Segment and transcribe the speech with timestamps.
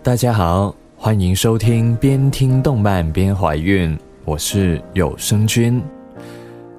[0.00, 5.82] 大家好，欢迎收听边听动漫边怀孕，我是有声君。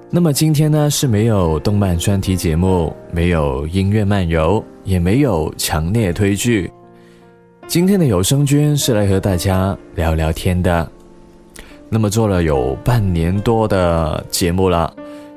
[0.08, 6.72] 那么今天呢是没有动漫专题节目，没有音乐漫游，也没有强烈推剧。
[7.68, 10.90] 今天的有声君是来和大家聊聊天的。
[11.90, 14.92] 那么做了有半年多的节目了，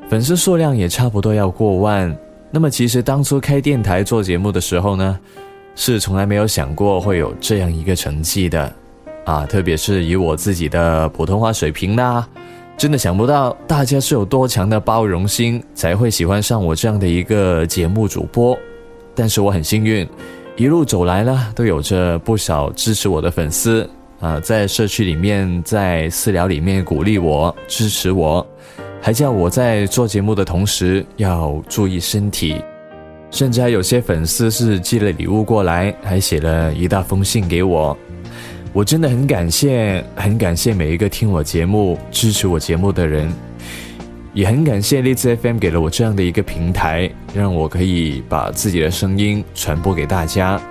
[0.09, 2.17] 粉丝数量也差不多要过万。
[2.49, 5.19] 那么其实当初开电台做节目的时候呢，
[5.75, 8.73] 是从来没有想过会有这样一个成绩的，
[9.25, 12.27] 啊，特别是以我自己的普通话水平啦，
[12.77, 18.57] 真的想不到大家是有多强的包容心，才会喜欢上我这样的一个节目主播。
[19.15, 20.07] 但是我很幸运，
[20.55, 23.89] 一路走来呢，都有着不少支持我的粉丝。
[24.19, 28.45] 啊，在社区里面，在私聊里面鼓励我、支持我，
[29.01, 32.63] 还叫我在做节目的同时要注意身体，
[33.33, 37.97] 甚至还有些粉丝是寄了礼物过来，还写了一大封信给我。
[38.71, 43.33] 我真的很感谢，很感谢每一个听我节目、支持我节目的人，
[44.35, 50.61] 也很感谢荔枝 FM 给了我这样的一个平台，让我可以把自己的声音传播给大家。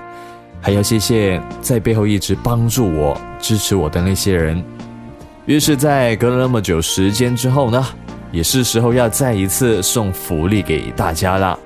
[0.60, 4.62] 还要谢谢在背后一直帮助我、支持我的那些人。
[5.46, 7.84] 于是，在隔了那么久时间之后呢，
[8.30, 11.58] 也是时候要再一次送福利给大家了。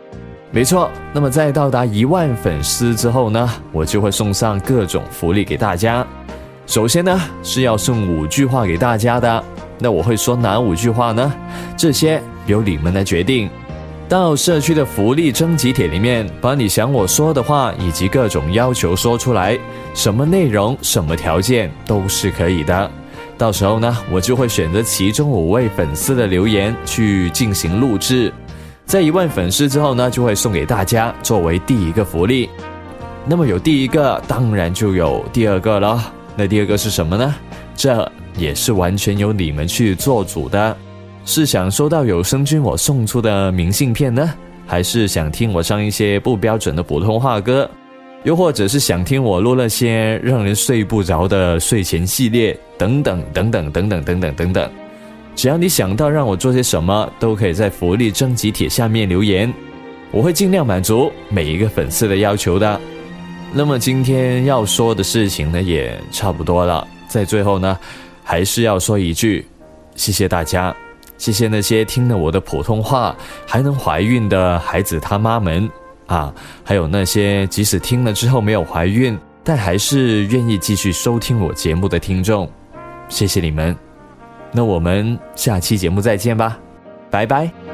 [0.53, 6.07] 没错，那么在到达一万粉丝之后呢，我就会送上各种福利给大家。
[6.67, 9.45] 首先呢，是要送五句话给大家的。
[9.79, 11.31] 那我会说哪五句话呢？
[11.77, 13.51] 这些由你们来决定。
[14.09, 19.59] 到社区的福利征集帖里面，把你想我说的话以及各种要求说出来，
[19.95, 22.91] 什么内容、什么条件都是可以的。
[23.37, 28.33] 到时候呢，我就会选择其中五位粉丝的留言去进行录制，
[28.87, 32.49] 在一万粉丝之后呢，就会送给大家作为第一个福利。
[33.27, 36.13] 那么有第一个，当然就有第二个了。
[36.37, 37.35] 那第二个是什么呢？
[37.75, 40.77] 这也是完全由你们去做主的。
[41.25, 44.33] 是想收到有声君我送出的明信片呢，
[44.65, 47.69] 还是想听我唱一些不标准的普通话歌，
[48.23, 54.71] 又或者是想听我录那些让人睡不着的睡前系列等等等等等等等等等等，
[55.37, 59.53] 只要你想到让我做些什么，都可以在福利征集帖下面留言，
[60.11, 62.81] 我会尽量满足每一个粉丝的要求的。
[63.53, 67.79] 那么今天要说的事情呢，也差不多了，在最后呢，
[68.25, 69.47] 还是要说一句，
[69.95, 70.75] 谢谢大家。
[71.19, 73.17] 谢谢那些听了我的普通话
[73.47, 75.71] 还能怀孕的孩子他妈们
[76.07, 82.51] 啊，还有那些即使听了之后没有怀孕，但还是愿意继续收听我节目的听众，
[83.09, 83.86] 谢谢你们。
[84.57, 86.59] 那我们下期节目再见吧，
[87.11, 87.66] 拜拜。